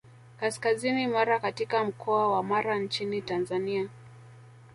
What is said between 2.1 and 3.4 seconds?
wa Mara nchini